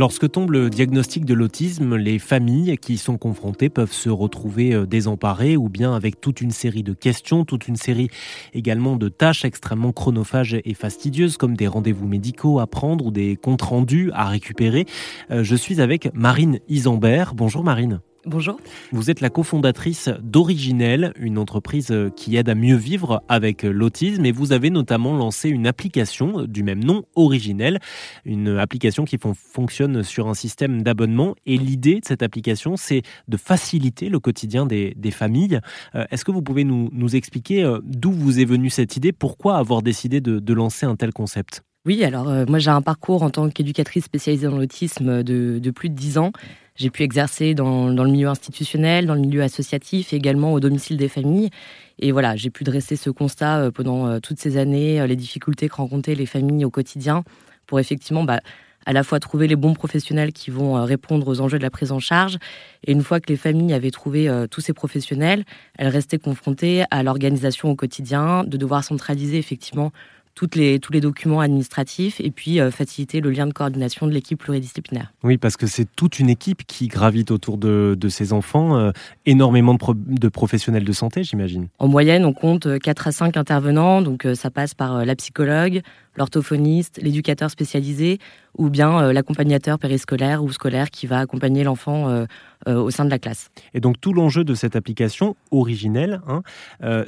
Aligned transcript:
Lorsque 0.00 0.30
tombe 0.30 0.52
le 0.52 0.70
diagnostic 0.70 1.26
de 1.26 1.34
l'autisme, 1.34 1.94
les 1.94 2.18
familles 2.18 2.78
qui 2.78 2.94
y 2.94 2.96
sont 2.96 3.18
confrontées 3.18 3.68
peuvent 3.68 3.92
se 3.92 4.08
retrouver 4.08 4.72
euh, 4.72 4.86
désemparées 4.86 5.58
ou 5.58 5.68
bien 5.68 5.94
avec 5.94 6.22
toute 6.22 6.40
une 6.40 6.52
série 6.52 6.82
de 6.82 6.94
questions, 6.94 7.44
toute 7.44 7.68
une 7.68 7.76
série 7.76 8.08
également 8.54 8.96
de 8.96 9.10
tâches 9.10 9.44
extrêmement 9.44 9.92
chronophages 9.92 10.56
et 10.64 10.72
fastidieuses 10.72 11.36
comme 11.36 11.54
des 11.54 11.66
rendez-vous 11.66 12.08
médicaux 12.08 12.60
à 12.60 12.66
prendre 12.66 13.04
ou 13.04 13.10
des 13.10 13.36
comptes 13.36 13.60
rendus 13.60 14.10
à 14.14 14.24
récupérer. 14.24 14.86
Euh, 15.30 15.44
je 15.44 15.54
suis 15.54 15.82
avec 15.82 16.08
Marine 16.14 16.60
Isambert. 16.70 17.34
Bonjour 17.34 17.62
Marine. 17.62 18.00
Bonjour. 18.26 18.60
Vous 18.92 19.10
êtes 19.10 19.22
la 19.22 19.30
cofondatrice 19.30 20.10
d'Originel, 20.22 21.14
une 21.18 21.38
entreprise 21.38 21.90
qui 22.16 22.36
aide 22.36 22.50
à 22.50 22.54
mieux 22.54 22.76
vivre 22.76 23.22
avec 23.28 23.62
l'autisme 23.62 24.26
et 24.26 24.30
vous 24.30 24.52
avez 24.52 24.68
notamment 24.68 25.16
lancé 25.16 25.48
une 25.48 25.66
application 25.66 26.44
du 26.44 26.62
même 26.62 26.84
nom, 26.84 27.04
Originel, 27.14 27.78
une 28.26 28.58
application 28.58 29.06
qui 29.06 29.16
fonctionne 29.34 30.02
sur 30.02 30.28
un 30.28 30.34
système 30.34 30.82
d'abonnement 30.82 31.34
et 31.46 31.56
l'idée 31.56 32.00
de 32.00 32.04
cette 32.04 32.22
application, 32.22 32.76
c'est 32.76 33.00
de 33.26 33.38
faciliter 33.38 34.10
le 34.10 34.20
quotidien 34.20 34.66
des, 34.66 34.94
familles. 35.10 35.58
Euh, 35.94 36.04
est-ce 36.10 36.26
que 36.26 36.30
vous 36.30 36.42
pouvez 36.42 36.64
nous, 36.64 37.16
expliquer 37.16 37.64
euh, 37.64 37.78
d'où 37.84 38.12
vous 38.12 38.38
est 38.38 38.44
venue 38.44 38.68
cette 38.68 38.96
idée, 38.96 39.12
pourquoi 39.12 39.56
avoir 39.56 39.80
décidé 39.80 40.20
de, 40.20 40.52
lancer 40.52 40.84
un 40.84 40.94
tel 40.94 41.14
concept? 41.14 41.62
Oui, 41.86 42.04
alors 42.04 42.28
euh, 42.28 42.44
moi 42.46 42.58
j'ai 42.58 42.70
un 42.70 42.82
parcours 42.82 43.22
en 43.22 43.30
tant 43.30 43.48
qu'éducatrice 43.48 44.04
spécialisée 44.04 44.46
dans 44.46 44.56
l'autisme 44.56 45.22
de, 45.22 45.58
de, 45.58 45.70
plus 45.70 45.88
de 45.88 45.94
10 45.94 46.18
ans. 46.18 46.32
J'ai 46.80 46.88
pu 46.88 47.02
exercer 47.02 47.52
dans, 47.52 47.88
le 47.88 48.10
milieu 48.10 48.28
institutionnel, 48.28 49.04
dans 49.04 49.14
le 49.14 49.20
milieu 49.20 49.42
associatif 49.42 50.14
et 50.14 50.16
également 50.16 50.54
au 50.54 50.60
domicile 50.60 50.96
des 50.96 51.08
familles. 51.08 51.50
Et 51.98 52.10
voilà, 52.10 52.36
j'ai 52.36 52.48
pu 52.48 52.64
dresser 52.64 52.96
ce 52.96 53.10
constat 53.10 53.58
euh, 53.58 53.70
pendant 53.70 54.06
euh, 54.06 54.18
toutes 54.18 54.38
ces 54.38 54.56
années, 54.56 54.98
euh, 54.98 55.06
les 55.06 55.14
difficultés 55.14 55.68
que 55.68 55.74
rencontraient 55.74 56.14
les 56.14 56.24
familles 56.24 56.64
au 56.64 56.70
quotidien, 56.70 57.22
pour 57.66 57.80
effectivement 57.80 58.24
bah, 58.24 58.40
à 58.86 58.94
la 58.94 59.02
fois 59.02 59.20
trouver 59.20 59.46
les 59.46 59.56
bons 59.56 59.74
professionnels 59.74 60.32
qui 60.32 60.50
vont 60.50 60.82
répondre 60.82 61.28
aux 61.28 61.42
enjeux 61.42 61.58
de 61.58 61.62
la 61.62 61.68
prise 61.68 61.92
en 61.92 61.98
charge. 61.98 62.38
Et 62.86 62.92
une 62.92 63.02
fois 63.02 63.20
que 63.20 63.28
les 63.28 63.36
familles 63.36 63.74
avaient 63.74 63.90
trouvé 63.90 64.30
tous 64.50 64.62
ces 64.62 64.72
professionnels, 64.72 65.44
elles 65.76 65.88
restaient 65.88 66.18
confrontées 66.18 66.84
à 66.90 67.02
l'organisation 67.02 67.70
au 67.70 67.74
quotidien, 67.74 68.42
de 68.44 68.56
devoir 68.56 68.82
centraliser 68.82 69.36
effectivement 69.36 69.92
toutes 70.40 70.56
les, 70.56 70.80
tous 70.80 70.90
les 70.90 71.02
documents 71.02 71.40
administratifs 71.40 72.18
et 72.18 72.30
puis 72.30 72.60
euh, 72.60 72.70
faciliter 72.70 73.20
le 73.20 73.30
lien 73.30 73.46
de 73.46 73.52
coordination 73.52 74.06
de 74.06 74.12
l'équipe 74.12 74.38
pluridisciplinaire. 74.38 75.12
Oui, 75.22 75.36
parce 75.36 75.58
que 75.58 75.66
c'est 75.66 75.86
toute 75.96 76.18
une 76.18 76.30
équipe 76.30 76.66
qui 76.66 76.88
gravite 76.88 77.30
autour 77.30 77.58
de, 77.58 77.94
de 77.94 78.08
ces 78.08 78.32
enfants, 78.32 78.74
euh, 78.74 78.90
énormément 79.26 79.74
de, 79.74 79.78
de, 79.94 80.28
professionnels 80.30 80.84
de 80.84 80.92
santé, 80.92 81.24
j'imagine. 81.24 81.68
En 81.78 81.88
moyenne, 81.88 82.24
on 82.24 82.32
compte 82.32 82.78
4 82.78 83.08
à 83.08 83.12
5 83.12 83.36
intervenants, 83.36 84.00
donc 84.00 84.24
euh, 84.24 84.34
ça 84.34 84.50
passe 84.50 84.72
par 84.72 85.04
la 85.04 85.14
psychologue, 85.14 85.82
l'orthophoniste, 86.16 87.00
l'éducateur 87.02 87.50
spécialisé 87.50 88.18
ou 88.58 88.68
bien 88.68 89.02
euh, 89.02 89.12
l'accompagnateur 89.12 89.78
périscolaire 89.78 90.42
ou 90.42 90.50
scolaire 90.52 90.90
qui 90.90 91.06
va 91.06 91.20
accompagner 91.20 91.64
l'enfant 91.64 92.08
euh, 92.08 92.24
euh, 92.68 92.76
au 92.76 92.90
sein 92.90 93.04
de 93.04 93.10
la 93.10 93.18
classe. 93.18 93.50
Et 93.74 93.80
donc 93.80 94.00
tout 94.00 94.12
l'enjeu 94.12 94.44
de 94.44 94.54
cette 94.54 94.76
application 94.76 95.36
originelle, 95.50 96.20
hein, 96.26 96.42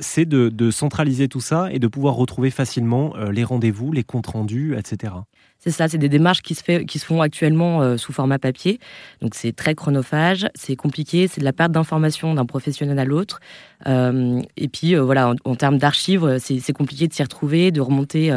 c'est 0.00 0.24
de, 0.24 0.70
centraliser 0.70 1.28
tout 1.28 1.40
ça 1.40 1.70
et 1.72 1.78
de 1.78 1.86
pouvoir 1.86 2.14
retrouver 2.14 2.50
facilement 2.50 3.14
les 3.30 3.44
rendez-vous, 3.44 3.92
les 3.92 4.04
comptes 4.04 4.28
rendus, 4.28 4.74
etc. 4.76 5.12
C'est 5.64 5.70
ça, 5.70 5.88
c'est 5.88 5.98
des 5.98 6.08
démarches 6.08 6.42
qui 6.42 6.54
se, 6.54 7.04
font 7.04 7.20
actuellement 7.20 7.96
sous 7.96 8.12
format 8.12 8.38
papier. 8.38 8.80
Donc 9.20 9.34
c'est 9.36 9.54
très 9.54 9.74
chronophage, 9.74 10.48
c'est 10.54 10.74
compliqué, 10.74 11.28
c'est 11.28 11.40
de 11.40 11.44
la 11.44 11.52
perte 11.52 11.70
d'informations 11.70 12.34
d'un 12.34 12.46
professionnel 12.46 12.98
à 12.98 13.04
l'autre. 13.04 13.40
et 13.86 14.68
puis 14.68 14.96
voilà, 14.96 15.30
en, 15.30 15.34
en 15.44 15.54
termes 15.54 15.78
d'archives, 15.78 16.38
c'est 16.38 16.72
compliqué 16.72 17.06
de 17.06 17.12
s'y 17.12 17.22
retrouver, 17.22 17.70
de 17.70 17.80
remonter 17.80 18.32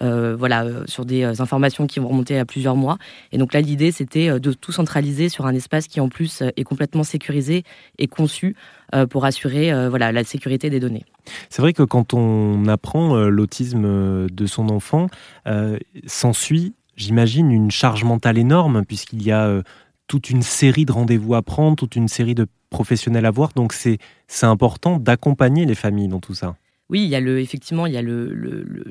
voilà, 0.00 0.64
sur 0.86 1.04
des 1.04 1.40
informations 1.40 1.86
qui 1.86 2.00
vont 2.00 2.08
remonter 2.08 2.38
à 2.38 2.44
plusieurs 2.44 2.76
mois. 2.76 2.98
Et 3.32 3.38
donc 3.38 3.52
là, 3.52 3.60
l'idée, 3.60 3.92
c'était 3.92 4.28
euh, 4.28 4.38
de 4.38 4.52
tout 4.52 4.72
centraliser 4.72 5.28
sur 5.28 5.46
un 5.46 5.54
espace 5.54 5.86
qui, 5.86 6.00
en 6.00 6.08
plus, 6.08 6.42
euh, 6.42 6.50
est 6.56 6.64
complètement 6.64 7.04
sécurisé 7.04 7.64
et 7.98 8.06
conçu 8.06 8.56
euh, 8.94 9.06
pour 9.06 9.24
assurer 9.24 9.70
voilà, 9.88 10.12
la 10.12 10.24
sécurité 10.24 10.70
des 10.70 10.80
données. 10.80 11.04
C'est 11.48 11.62
vrai 11.62 11.72
que 11.72 11.82
quand 11.82 12.14
on 12.14 12.66
apprend 12.66 13.16
l'autisme 13.16 14.28
de 14.28 14.46
son 14.46 14.68
enfant, 14.68 15.08
s'ensuit, 16.06 16.74
j'imagine, 16.96 17.50
une 17.50 17.70
charge 17.70 18.04
mentale 18.04 18.38
énorme, 18.38 18.84
puisqu'il 18.84 19.22
y 19.22 19.32
a 19.32 19.62
toute 20.06 20.30
une 20.30 20.42
série 20.42 20.84
de 20.84 20.92
rendez-vous 20.92 21.34
à 21.34 21.42
prendre, 21.42 21.76
toute 21.76 21.96
une 21.96 22.08
série 22.08 22.34
de 22.34 22.46
professionnels 22.68 23.26
à 23.26 23.30
voir. 23.30 23.50
Donc 23.54 23.72
c'est 23.72 23.98
important 24.42 24.98
d'accompagner 24.98 25.66
les 25.66 25.74
familles 25.74 26.08
dans 26.08 26.20
tout 26.20 26.34
ça. 26.34 26.56
Oui, 26.90 27.04
il 27.04 27.08
y 27.08 27.14
a 27.14 27.20
le, 27.20 27.38
effectivement, 27.38 27.86
il 27.86 27.92
y 27.92 27.96
a 27.96 28.02
le, 28.02 28.34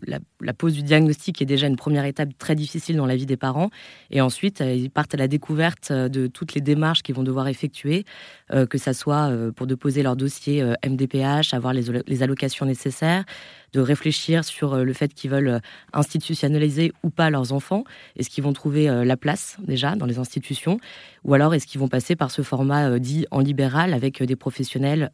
la, 0.07 0.53
pose 0.53 0.73
du 0.73 0.83
diagnostic 0.83 1.41
est 1.41 1.45
déjà 1.45 1.67
une 1.67 1.75
première 1.75 2.05
étape 2.05 2.29
très 2.37 2.55
difficile 2.55 2.95
dans 2.95 3.05
la 3.05 3.17
vie 3.17 3.25
des 3.25 3.35
parents. 3.35 3.71
Et 4.09 4.21
ensuite, 4.21 4.61
euh, 4.61 4.73
ils 4.73 4.89
partent 4.89 5.15
à 5.15 5.17
la 5.17 5.27
découverte 5.27 5.91
euh, 5.91 6.07
de 6.07 6.27
toutes 6.27 6.53
les 6.53 6.61
démarches 6.61 7.03
qu'ils 7.03 7.13
vont 7.13 7.23
devoir 7.23 7.49
effectuer, 7.49 8.05
euh, 8.53 8.65
que 8.65 8.77
ça 8.77 8.93
soit 8.93 9.29
pour 9.53 9.67
déposer 9.67 10.01
leur 10.01 10.15
dossier 10.15 10.63
MDPH, 10.87 11.53
avoir 11.53 11.73
les, 11.73 12.23
allocations 12.23 12.65
nécessaires, 12.65 13.25
de 13.73 13.81
réfléchir 13.81 14.45
sur 14.45 14.77
le 14.77 14.93
fait 14.93 15.13
qu'ils 15.13 15.29
veulent 15.29 15.59
institutionnaliser 15.91 16.93
ou 17.03 17.09
pas 17.09 17.29
leurs 17.29 17.51
enfants. 17.51 17.83
Est-ce 18.15 18.29
qu'ils 18.29 18.45
vont 18.45 18.53
trouver 18.53 18.85
la 19.03 19.17
place 19.17 19.57
déjà 19.59 19.95
dans 19.95 20.05
les 20.05 20.19
institutions? 20.19 20.79
Ou 21.25 21.33
alors 21.33 21.53
est-ce 21.53 21.67
qu'ils 21.67 21.81
vont 21.81 21.89
passer 21.89 22.15
par 22.15 22.31
ce 22.31 22.41
format 22.41 22.97
dit 22.97 23.25
en 23.31 23.39
libéral 23.39 23.93
avec 23.93 24.23
des 24.23 24.35
professionnels 24.35 25.11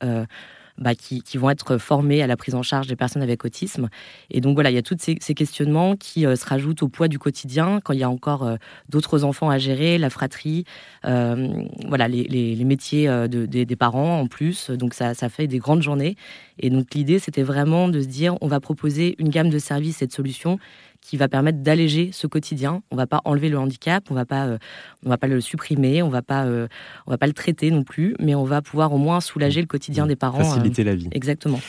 bah, 0.78 0.94
qui, 0.94 1.22
vont 1.38 1.50
être 1.50 1.78
formés 1.78 2.22
à 2.22 2.28
la 2.28 2.36
prise 2.36 2.54
en 2.54 2.64
charge 2.64 2.88
des 2.88 2.96
personnes 2.96 3.22
avec 3.22 3.46
autisme. 3.46 3.90
Et 4.30 4.42
donc 4.42 4.56
voilà, 4.56 4.72
il 4.72 4.76
y 4.76 4.78
a 4.78 4.82
tous 4.82 4.98
ces, 5.00 5.16
questionnements 5.16 5.96
qui 5.96 6.26
euh, 6.26 6.36
se 6.36 6.46
rajoutent 6.46 6.84
au 6.84 6.90
poids 6.90 7.08
du 7.08 7.18
quotidien 7.18 7.80
quand 7.84 7.94
il 7.94 8.00
y 8.00 8.04
a 8.04 8.10
encore 8.10 8.44
euh, 8.44 8.56
d'autres 8.90 9.24
enfants 9.24 9.50
à 9.50 9.58
gérer, 9.58 9.98
la 9.98 10.10
fratrie, 10.10 10.66
euh, 11.06 11.64
voilà, 11.88 12.08
les, 12.10 12.64
métiers 12.66 13.10
des, 13.30 13.76
parents 13.76 14.20
en 14.20 14.28
plus. 14.28 14.70
Donc 14.70 14.94
ça, 14.94 15.14
ça 15.14 15.30
fait 15.30 15.48
des 15.48 15.60
grandes 15.60 15.82
journées. 15.82 16.16
Et 16.60 16.70
donc 16.70 16.94
l'idée, 16.94 17.20
c'était 17.20 17.44
vraiment 17.44 17.90
de 17.90 18.02
se 18.02 18.08
dire, 18.08 18.38
on 18.42 18.48
va 18.48 18.60
proposer 18.60 19.16
une 19.20 19.30
gamme 19.30 19.50
de 19.50 19.60
services 19.60 20.02
et 20.02 20.08
de 20.08 20.12
solutions 20.12 20.60
qui 21.02 21.18
va 21.18 21.28
permettre 21.28 21.60
d'alléger 21.60 22.10
ce 22.12 22.26
quotidien. 22.26 22.82
On 22.90 22.96
va 22.96 23.06
pas 23.06 23.22
enlever 23.26 23.50
le 23.50 23.60
handicap, 23.60 24.06
on 24.10 24.16
va 24.16 24.26
pas, 24.26 24.46
euh, 24.46 24.58
on 25.06 25.10
va 25.10 25.18
pas 25.18 25.28
le 25.28 25.40
supprimer, 25.40 26.02
on 26.02 26.10
va 26.10 26.24
pas, 26.24 26.46
euh, 26.46 26.68
on 27.06 27.12
va 27.12 27.18
pas 27.20 27.28
le 27.28 27.34
traiter 27.34 27.70
non 27.70 27.84
plus, 27.84 28.16
mais 28.20 28.34
on 28.34 28.44
va 28.44 28.64
pouvoir 28.64 28.92
au 28.92 28.98
moins 28.98 29.22
soulager 29.22 29.62
le 29.62 29.68
quotidien 29.68 30.06
mmh. 30.06 30.08
des 30.08 30.16
parents. 30.16 30.44
Faciliter 30.44 30.84
la 30.84 30.96
vie. 30.96 31.10
Exactement. 31.12 31.60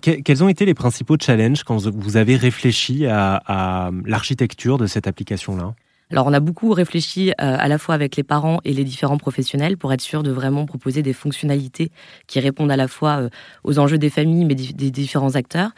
quels 0.00 0.44
ont 0.44 0.48
été 0.48 0.64
les 0.64 0.74
principaux 0.74 1.16
challenges 1.20 1.62
quand 1.64 1.76
vous 1.76 2.16
avez 2.16 2.36
réfléchi 2.36 3.06
à 3.06 3.90
l'architecture 4.06 4.78
de 4.78 4.86
cette 4.86 5.06
application-là? 5.06 5.74
Alors 6.12 6.28
on 6.28 6.32
a 6.32 6.38
beaucoup 6.38 6.72
réfléchi 6.72 7.30
euh, 7.30 7.32
à 7.38 7.66
la 7.66 7.78
fois 7.78 7.96
avec 7.96 8.14
les 8.14 8.22
parents 8.22 8.60
et 8.64 8.72
les 8.72 8.84
différents 8.84 9.18
professionnels 9.18 9.76
pour 9.76 9.92
être 9.92 10.00
sûr 10.00 10.22
de 10.22 10.30
vraiment 10.30 10.64
proposer 10.64 11.02
des 11.02 11.12
fonctionnalités 11.12 11.90
qui 12.28 12.38
répondent 12.38 12.70
à 12.70 12.76
la 12.76 12.86
fois 12.86 13.22
euh, 13.22 13.28
aux 13.64 13.80
enjeux 13.80 13.98
des 13.98 14.10
familles 14.10 14.44
mais 14.44 14.54
des, 14.54 14.90
différents 14.92 15.34
acteurs. 15.34 15.70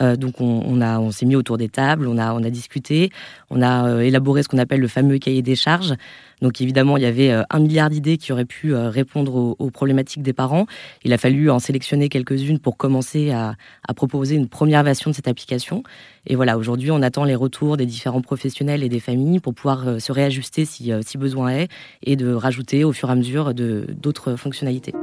Euh, 0.00 0.16
donc 0.16 0.40
on, 0.40 0.80
a, 0.80 0.98
on 0.98 1.10
s'est 1.10 1.26
mis 1.26 1.36
autour 1.36 1.58
des 1.58 1.68
tables, 1.68 2.08
on 2.08 2.16
a, 2.16 2.32
on 2.32 2.42
a 2.42 2.50
discuté, 2.50 3.10
on 3.50 3.60
a 3.60 4.02
élaboré 4.02 4.42
ce 4.42 4.48
qu'on 4.48 4.58
appelle 4.58 4.80
le 4.80 4.88
fameux 4.88 5.18
cahier 5.18 5.42
des 5.42 5.54
charges. 5.54 5.94
Donc 6.40 6.60
évidemment, 6.60 6.96
il 6.96 7.02
y 7.02 7.06
avait 7.06 7.32
un 7.48 7.58
milliard 7.60 7.88
d'idées 7.88 8.16
qui 8.18 8.32
auraient 8.32 8.44
pu 8.44 8.74
répondre 8.74 9.54
aux, 9.58 9.70
problématiques 9.70 10.22
des 10.22 10.32
parents. 10.32 10.66
Il 11.04 11.12
a 11.12 11.18
fallu 11.18 11.48
en 11.48 11.58
sélectionner 11.58 12.08
quelques-unes 12.08 12.58
pour 12.58 12.76
commencer 12.76 13.30
à, 13.30 13.54
à, 13.86 13.94
proposer 13.94 14.34
une 14.34 14.48
première 14.48 14.82
version 14.82 15.10
de 15.10 15.14
cette 15.14 15.28
application. 15.28 15.84
Et 16.26 16.34
voilà, 16.34 16.58
aujourd'hui, 16.58 16.90
on 16.90 17.02
attend 17.02 17.24
les 17.24 17.36
retours 17.36 17.76
des 17.76 17.86
différents 17.86 18.20
professionnels 18.20 18.82
et 18.82 18.88
des 18.88 19.00
familles 19.00 19.38
pour 19.38 19.54
pouvoir 19.54 19.73
euh, 19.82 19.98
se 19.98 20.12
réajuster 20.12 20.64
si, 20.64 20.92
euh, 20.92 21.00
si 21.04 21.18
besoin 21.18 21.50
est 21.50 21.68
et 22.02 22.16
de 22.16 22.32
rajouter 22.32 22.84
au 22.84 22.92
fur 22.92 23.08
et 23.08 23.12
à 23.12 23.14
mesure 23.14 23.52
d'autres 23.54 24.36
fonctionnalités. 24.36 24.94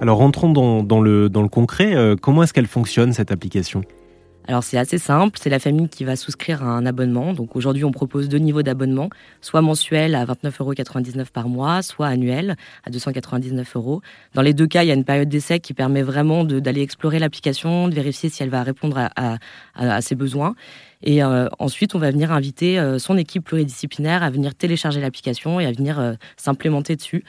Alors 0.00 0.18
rentrons 0.18 0.50
dans, 0.50 1.00
le, 1.00 1.30
dans 1.30 1.42
le 1.42 1.48
concret. 1.48 1.94
Euh, 1.94 2.14
comment 2.20 2.42
est-ce 2.42 2.52
qu'elle 2.52 2.66
fonctionne 2.66 3.14
cette 3.14 3.30
application? 3.30 3.82
Alors 4.46 4.62
c'est 4.62 4.76
assez 4.76 4.98
simple, 4.98 5.38
c'est 5.40 5.48
la 5.48 5.58
famille 5.58 5.88
qui 5.88 6.04
va 6.04 6.16
souscrire 6.16 6.62
à 6.62 6.66
un 6.66 6.84
abonnement. 6.84 7.32
Donc 7.32 7.56
aujourd'hui 7.56 7.84
on 7.84 7.92
propose 7.92 8.28
deux 8.28 8.38
niveaux 8.38 8.62
d'abonnement, 8.62 9.08
soit 9.40 9.62
mensuel 9.62 10.14
à 10.14 10.24
29,99 10.26 10.60
euros 10.60 11.24
par 11.32 11.48
mois, 11.48 11.80
soit 11.82 12.08
annuel 12.08 12.56
à 12.84 12.90
299 12.90 13.76
euros. 13.76 14.02
Dans 14.34 14.42
les 14.42 14.52
deux 14.52 14.66
cas, 14.66 14.82
il 14.82 14.88
y 14.88 14.90
a 14.90 14.94
une 14.94 15.04
période 15.04 15.28
d'essai 15.28 15.60
qui 15.60 15.72
permet 15.72 16.02
vraiment 16.02 16.44
d'aller 16.44 16.82
explorer 16.82 17.18
l'application, 17.18 17.88
de 17.88 17.94
vérifier 17.94 18.28
si 18.28 18.42
elle 18.42 18.50
va 18.50 18.62
répondre 18.62 19.08
à, 19.16 20.00
ses 20.02 20.14
besoins. 20.14 20.54
Et 21.04 21.22
euh, 21.22 21.48
ensuite, 21.58 21.94
on 21.94 21.98
va 21.98 22.10
venir 22.10 22.32
inviter 22.32 22.78
euh, 22.78 22.98
son 22.98 23.16
équipe 23.18 23.44
pluridisciplinaire 23.44 24.22
à 24.22 24.30
venir 24.30 24.54
télécharger 24.54 25.00
l'application 25.00 25.60
et 25.60 25.66
à 25.66 25.72
venir 25.72 26.00
euh, 26.00 26.14
s'implémenter 26.38 26.96
dessus. 26.96 27.24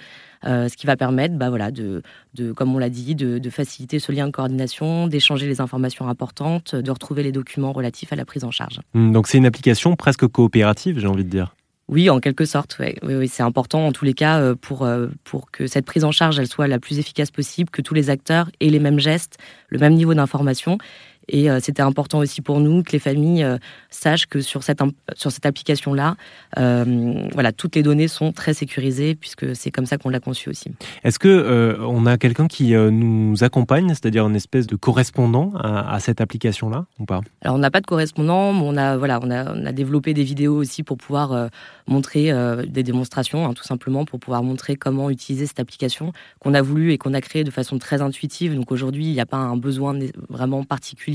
Euh, 0.45 0.69
ce 0.69 0.77
qui 0.77 0.87
va 0.87 0.95
permettre, 0.95 1.35
bah, 1.35 1.49
voilà, 1.49 1.71
de, 1.71 2.01
de 2.35 2.51
comme 2.53 2.73
on 2.73 2.77
l'a 2.77 2.89
dit, 2.89 3.15
de, 3.15 3.37
de, 3.37 3.49
faciliter 3.49 3.99
ce 3.99 4.11
lien 4.11 4.27
de 4.27 4.31
coordination, 4.31 5.07
d'échanger 5.07 5.47
les 5.47 5.59
informations 5.59 6.07
importantes, 6.07 6.75
de 6.75 6.91
retrouver 6.91 7.23
les 7.23 7.31
documents 7.31 7.73
relatifs 7.73 8.13
à 8.13 8.15
la 8.15 8.25
prise 8.25 8.43
en 8.43 8.51
charge. 8.51 8.79
Hmm, 8.93 9.11
donc 9.11 9.27
c'est 9.27 9.37
une 9.37 9.45
application 9.45 9.95
presque 9.95 10.27
coopérative, 10.27 10.99
j'ai 10.99 11.07
envie 11.07 11.25
de 11.25 11.29
dire. 11.29 11.55
Oui, 11.87 12.09
en 12.09 12.19
quelque 12.19 12.45
sorte. 12.45 12.77
Oui, 12.79 12.95
oui, 13.03 13.27
c'est 13.27 13.43
important 13.43 13.85
en 13.85 13.91
tous 13.91 14.05
les 14.05 14.15
cas 14.15 14.55
pour, 14.55 14.87
pour 15.23 15.51
que 15.51 15.67
cette 15.67 15.85
prise 15.85 16.03
en 16.03 16.11
charge 16.11 16.39
elle 16.39 16.47
soit 16.47 16.67
la 16.67 16.79
plus 16.79 16.97
efficace 16.97 17.29
possible, 17.29 17.69
que 17.69 17.83
tous 17.83 17.93
les 17.93 18.09
acteurs 18.09 18.49
aient 18.59 18.69
les 18.69 18.79
mêmes 18.79 18.97
gestes, 18.97 19.37
le 19.69 19.77
même 19.77 19.93
niveau 19.93 20.15
d'information 20.15 20.79
et 21.27 21.49
euh, 21.49 21.59
c'était 21.61 21.81
important 21.81 22.19
aussi 22.19 22.41
pour 22.41 22.59
nous 22.59 22.83
que 22.83 22.91
les 22.91 22.99
familles 22.99 23.43
euh, 23.43 23.57
sachent 23.89 24.27
que 24.27 24.41
sur 24.41 24.63
cette, 24.63 24.81
sur 25.15 25.31
cette 25.31 25.45
application-là, 25.45 26.15
euh, 26.57 27.27
voilà, 27.33 27.51
toutes 27.51 27.75
les 27.75 27.83
données 27.83 28.07
sont 28.07 28.31
très 28.31 28.53
sécurisées 28.53 29.15
puisque 29.15 29.55
c'est 29.55 29.71
comme 29.71 29.85
ça 29.85 29.97
qu'on 29.97 30.09
l'a 30.09 30.19
conçu 30.19 30.49
aussi. 30.49 30.71
Est-ce 31.03 31.19
que 31.19 31.77
on 31.81 32.05
a 32.05 32.17
quelqu'un 32.17 32.47
qui 32.47 32.73
nous 32.73 33.43
accompagne, 33.43 33.89
c'est-à-dire 33.89 34.27
une 34.27 34.35
espèce 34.35 34.67
de 34.67 34.75
correspondant 34.75 35.53
à, 35.55 35.99
cette 35.99 36.21
application-là 36.21 36.85
ou 36.99 37.05
pas? 37.05 37.21
Alors 37.41 37.55
on 37.55 37.59
n'a 37.59 37.71
pas 37.71 37.81
de 37.81 37.85
correspondant, 37.85 38.53
mais 38.53 38.61
on 38.63 38.77
a 38.77 38.97
voilà, 38.97 39.19
on 39.21 39.31
a, 39.31 39.53
on 39.53 39.65
a 39.65 39.71
développé 39.71 40.13
des 40.13 40.23
vidéos 40.23 40.55
aussi 40.55 40.83
pour 40.83 40.97
pouvoir 40.97 41.49
montrer 41.87 42.31
des 42.67 42.83
démonstrations, 42.83 43.45
hein, 43.45 43.53
tout 43.53 43.63
simplement 43.63 44.05
pour 44.05 44.19
pouvoir 44.19 44.43
montrer 44.43 44.75
comment 44.75 45.09
utiliser 45.09 45.45
cette 45.45 45.59
application 45.59 46.13
qu'on 46.39 46.53
a 46.53 46.61
voulu 46.61 46.91
et 46.91 46.97
qu'on 46.97 47.13
a 47.13 47.21
créée 47.21 47.43
de 47.43 47.51
façon 47.51 47.77
très 47.77 48.01
intuitive. 48.01 48.55
Donc 48.55 48.71
aujourd'hui, 48.71 49.05
il 49.05 49.13
n'y 49.13 49.21
a 49.21 49.25
pas 49.25 49.37
un 49.37 49.57
besoin 49.57 49.97
vraiment 50.29 50.63
particulier 50.63 51.14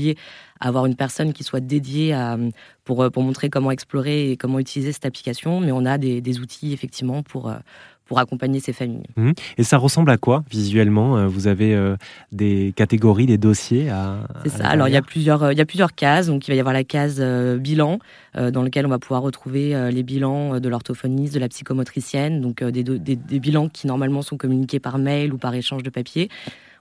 avoir 0.59 0.85
une 0.85 0.95
personne 0.95 1.33
qui 1.33 1.43
soit 1.43 1.59
dédiée 1.59 2.15
pour, 2.85 3.09
pour 3.11 3.23
montrer 3.23 3.49
comment 3.49 3.71
explorer 3.71 4.31
et 4.31 4.37
comment 4.37 4.59
utiliser 4.59 4.91
cette 4.91 5.05
application, 5.05 5.59
mais 5.59 5.71
on 5.71 5.85
a 5.85 5.97
des, 5.97 6.39
outils 6.39 6.73
effectivement 6.73 7.23
pour, 7.23 7.49
euh, 7.49 7.55
pour 8.05 8.19
accompagner 8.19 8.59
ces 8.59 8.73
familles. 8.73 9.07
Mmh. 9.15 9.31
Et 9.57 9.63
ça 9.63 9.77
ressemble 9.77 10.11
à 10.11 10.17
quoi 10.17 10.43
visuellement 10.49 11.17
euh, 11.17 11.27
Vous 11.27 11.47
avez 11.47 11.73
euh, 11.73 11.95
des 12.31 12.73
catégories, 12.75 13.25
des 13.25 13.37
dossiers 13.37 13.89
à. 13.89 14.27
C'est 14.43 14.49
ça. 14.49 14.67
Alors 14.67 14.87
il 14.87 14.93
y 14.93 14.97
a 14.97 15.01
plusieurs, 15.01 15.51
il 15.51 15.57
y 15.57 15.61
a 15.61 15.65
plusieurs 15.65 15.93
cases. 15.93 16.27
Donc 16.27 16.47
il 16.47 16.51
va 16.51 16.55
y 16.55 16.59
avoir 16.59 16.73
la 16.73 16.83
case 16.83 17.21
bilan, 17.59 17.99
dans 18.35 18.63
lequel 18.63 18.85
on 18.85 18.89
va 18.89 18.99
pouvoir 18.99 19.21
retrouver 19.21 19.91
les 19.91 20.03
bilans 20.03 20.59
de 20.59 20.69
l'orthophoniste, 20.69 21.33
de 21.33 21.39
la 21.39 21.49
psychomotricienne, 21.49 22.41
donc 22.41 22.63
des, 22.63 22.83
des, 22.83 23.15
des 23.15 23.39
bilans 23.39 23.69
qui 23.69 23.87
normalement 23.87 24.21
sont 24.21 24.37
communiqués 24.37 24.79
par 24.79 24.97
mail 24.97 25.33
ou 25.33 25.37
par 25.37 25.53
échange 25.53 25.83
de 25.83 25.89
papier. 25.89 26.29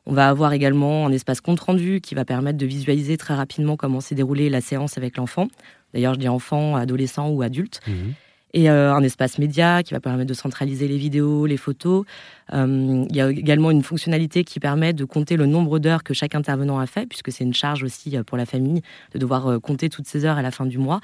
On 0.06 0.12
va 0.12 0.28
avoir 0.28 0.52
également 0.52 1.06
un 1.06 1.12
espace 1.12 1.40
compte 1.40 1.60
rendu 1.60 2.00
qui 2.00 2.14
va 2.14 2.24
permettre 2.24 2.58
de 2.58 2.66
visualiser 2.66 3.16
très 3.16 3.34
rapidement 3.34 3.76
comment 3.76 4.00
s'est 4.00 4.14
déroulée 4.14 4.48
la 4.50 4.60
séance 4.60 4.98
avec 4.98 5.16
l'enfant. 5.16 5.48
D'ailleurs, 5.94 6.14
je 6.14 6.20
dis 6.20 6.28
enfant, 6.28 6.76
adolescent 6.76 7.28
ou 7.28 7.42
adulte. 7.42 7.80
Mhm. 7.86 8.14
Et 8.52 8.68
euh, 8.68 8.92
un 8.92 9.02
espace 9.02 9.38
média 9.38 9.82
qui 9.84 9.94
va 9.94 10.00
permettre 10.00 10.28
de 10.28 10.34
centraliser 10.34 10.88
les 10.88 10.96
vidéos, 10.96 11.46
les 11.46 11.56
photos. 11.56 12.04
Euh, 12.52 13.04
il 13.08 13.14
y 13.14 13.20
a 13.20 13.30
également 13.30 13.70
une 13.70 13.84
fonctionnalité 13.84 14.42
qui 14.42 14.58
permet 14.58 14.92
de 14.92 15.04
compter 15.04 15.36
le 15.36 15.46
nombre 15.46 15.78
d'heures 15.78 16.02
que 16.02 16.14
chaque 16.14 16.34
intervenant 16.34 16.80
a 16.80 16.86
fait, 16.86 17.06
puisque 17.06 17.30
c'est 17.30 17.44
une 17.44 17.54
charge 17.54 17.84
aussi 17.84 18.16
euh, 18.16 18.24
pour 18.24 18.36
la 18.36 18.46
famille 18.46 18.82
de 19.14 19.18
devoir 19.18 19.60
compter 19.60 19.88
toutes 19.88 20.08
ces 20.08 20.24
heures 20.24 20.36
à 20.36 20.42
la 20.42 20.50
fin 20.50 20.66
du 20.66 20.78
mois. 20.78 21.00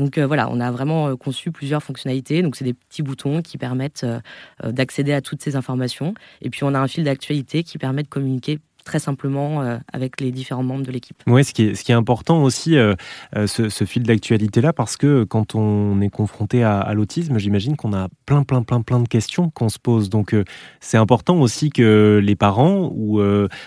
Donc 0.00 0.16
euh, 0.16 0.26
voilà, 0.26 0.48
on 0.50 0.60
a 0.60 0.70
vraiment 0.70 1.08
euh, 1.08 1.16
conçu 1.16 1.52
plusieurs 1.52 1.82
fonctionnalités. 1.82 2.40
Donc 2.42 2.56
c'est 2.56 2.64
des 2.64 2.72
petits 2.72 3.02
boutons 3.02 3.42
qui 3.42 3.58
permettent 3.58 4.04
euh, 4.04 4.72
d'accéder 4.72 5.12
à 5.12 5.20
toutes 5.20 5.42
ces 5.42 5.56
informations. 5.56 6.14
Et 6.40 6.48
puis 6.48 6.64
on 6.64 6.74
a 6.74 6.78
un 6.78 6.88
fil 6.88 7.04
d'actualité 7.04 7.62
qui 7.62 7.76
permet 7.76 8.02
de 8.02 8.08
communiquer 8.08 8.60
très 8.84 8.98
simplement 8.98 9.62
euh, 9.62 9.78
avec 9.92 10.20
les 10.20 10.32
différents 10.32 10.62
membres 10.62 10.84
de 10.84 10.92
l'équipe. 10.92 11.16
Oui, 11.26 11.44
ce 11.44 11.52
qui 11.52 11.64
est, 11.64 11.74
ce 11.74 11.84
qui 11.84 11.92
est 11.92 11.94
important 11.94 12.42
aussi, 12.42 12.76
euh, 12.76 12.94
euh, 13.36 13.46
ce, 13.46 13.84
fil 13.84 14.02
d'actualité-là, 14.02 14.72
parce 14.72 14.96
que 14.96 15.24
quand 15.24 15.54
on 15.54 16.00
est 16.00 16.08
confronté 16.08 16.62
à, 16.62 16.92
l'autisme, 16.94 17.38
j'imagine 17.38 17.76
qu'on 17.76 17.92
a 17.92 18.08
plein, 18.26 18.42
plein, 18.42 18.62
plein, 18.62 18.82
plein 18.82 19.00
de 19.00 19.08
questions 19.08 19.50
qu'on 19.50 19.68
se 19.68 19.78
pose. 19.78 20.10
Donc 20.10 20.34
c'est 20.80 20.96
important 20.96 21.40
aussi 21.40 21.70
que 21.70 22.20
les 22.22 22.36
parents 22.36 22.90
ou 22.94 23.20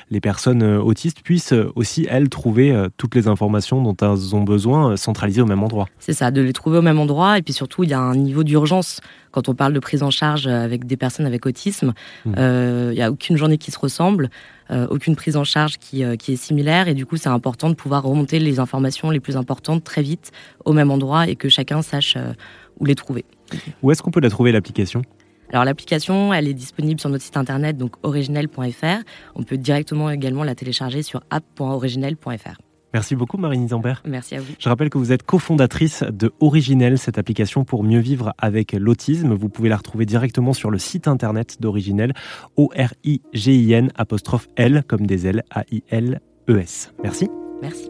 les 0.10 0.22
personnes 0.22 0.64
autistes 0.64 1.22
puissent 1.22 1.54
aussi, 1.76 2.08
elles, 2.10 2.30
trouver 2.30 2.88
toutes 2.98 3.16
les 3.16 3.28
informations 3.28 3.82
dont 3.82 3.96
elles 4.02 4.36
ont 4.36 4.44
besoin 4.44 4.96
centralisées 4.98 5.42
au 5.42 5.46
même 5.46 5.64
endroit. 5.64 5.88
C'est 6.00 6.14
ça, 6.14 6.32
de 6.32 6.42
les 6.42 6.54
trouver 6.54 6.78
au 6.78 6.82
même 6.82 7.00
endroit. 7.00 7.38
Et 7.38 7.42
puis 7.42 7.54
surtout, 7.54 7.84
il 7.84 7.90
y 7.90 7.94
a 7.94 8.00
un 8.00 8.16
niveau 8.16 8.44
d'urgence 8.44 9.02
quand 9.32 9.50
on 9.50 9.56
parle 9.56 9.74
de 9.74 9.80
prise 9.80 10.04
en 10.04 10.12
charge 10.12 10.48
avec 10.48 10.86
des 10.86 10.98
personnes 10.98 11.26
avec 11.26 11.46
autisme. 11.46 11.94
Mmh. 12.26 12.34
Il 12.38 12.96
n'y 12.96 13.02
a 13.02 13.12
aucune 13.12 13.38
journée 13.38 13.58
qui 13.58 13.72
se 13.72 13.80
ressemble. 13.80 14.30
Euh, 14.72 14.88
aucune 14.90 15.16
prise 15.16 15.36
en 15.36 15.44
charge 15.44 15.78
euh, 15.96 16.16
qui, 16.16 16.34
est 16.34 16.36
similaire. 16.36 16.88
Et 16.88 16.94
du 16.94 17.06
coup, 17.06 17.18
c'est 17.18 17.30
important 17.30 17.70
de 17.70 17.76
pouvoir 17.76 18.04
remonter 18.04 18.40
les 18.40 18.60
informations 18.60 19.10
les 19.10 19.20
plus 19.20 19.38
importantes 19.38 19.84
très 19.84 20.02
vite 20.02 20.32
au 20.66 20.74
même 20.74 20.92
endroit 20.92 21.28
et 21.28 21.36
que 21.36 21.50
chacun 21.50 21.82
sache 21.82 22.16
euh, 22.18 22.34
où 22.80 22.86
les 22.86 22.96
trouver. 22.96 23.26
Où 23.82 23.92
est-ce 23.92 24.02
qu'on 24.02 24.12
peut 24.12 24.22
la 24.22 24.30
trouver, 24.30 24.52
l'application? 24.52 25.02
Alors 25.52 25.66
l'application, 25.66 26.34
elle 26.34 26.48
est 26.48 26.54
disponible 26.54 27.00
sur 27.00 27.10
notre 27.10 27.24
site 27.24 27.38
internet, 27.38 27.78
donc 27.78 27.94
originel.fr. 28.02 29.04
On 29.36 29.44
peut 29.44 29.58
directement 29.58 30.10
également 30.10 30.44
la 30.44 30.56
télécharger 30.56 31.04
sur 31.04 31.22
app.originel.fr. 31.30 32.58
Merci 32.94 33.16
beaucoup 33.16 33.38
Marine 33.38 33.66
Isambert. 33.66 34.02
Merci 34.06 34.36
à 34.36 34.40
vous. 34.40 34.54
Je 34.60 34.70
rappelle 34.70 34.90
que 34.90 34.98
vous 34.98 35.12
êtes 35.12 35.24
cofondatrice 35.24 36.04
de 36.04 36.32
Originel, 36.40 36.98
cette 36.98 37.18
application 37.18 37.64
pour 37.66 37.84
mieux 37.84 38.00
vivre 38.00 38.34
avec 38.38 38.74
l'autisme. 38.74 39.34
Vous 39.34 39.50
pouvez 39.50 39.70
la 39.70 39.78
retrouver 39.78 40.06
directement 40.06 40.54
sur 40.54 40.70
le 40.70 40.78
site 40.78 41.08
internet 41.08 41.58
d'Originel, 41.60 42.14
O-R-I-G-I-N 42.56 43.92
apostrophe 43.96 44.48
L 44.56 44.84
comme 44.88 45.08
des 45.08 45.28
L, 45.28 45.44
A-I-L-E-S. 45.50 46.94
Merci. 47.04 47.30
Merci. 47.62 47.90